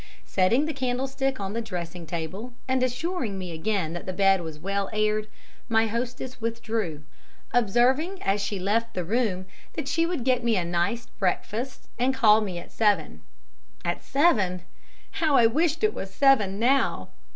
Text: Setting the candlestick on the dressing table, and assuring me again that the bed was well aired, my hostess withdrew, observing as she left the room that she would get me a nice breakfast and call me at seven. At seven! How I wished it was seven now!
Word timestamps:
Setting 0.25 0.65
the 0.65 0.73
candlestick 0.73 1.39
on 1.39 1.53
the 1.53 1.61
dressing 1.61 2.07
table, 2.07 2.53
and 2.67 2.81
assuring 2.81 3.37
me 3.37 3.51
again 3.51 3.93
that 3.93 4.07
the 4.07 4.13
bed 4.13 4.41
was 4.41 4.57
well 4.57 4.89
aired, 4.91 5.27
my 5.69 5.85
hostess 5.85 6.41
withdrew, 6.41 7.03
observing 7.53 8.19
as 8.23 8.41
she 8.41 8.57
left 8.57 8.95
the 8.95 9.03
room 9.03 9.45
that 9.73 9.87
she 9.87 10.07
would 10.07 10.23
get 10.23 10.43
me 10.43 10.57
a 10.57 10.65
nice 10.65 11.05
breakfast 11.05 11.87
and 11.99 12.15
call 12.15 12.41
me 12.41 12.57
at 12.57 12.71
seven. 12.71 13.21
At 13.85 14.03
seven! 14.03 14.63
How 15.21 15.35
I 15.35 15.45
wished 15.45 15.83
it 15.83 15.93
was 15.93 16.11
seven 16.11 16.57
now! 16.57 17.09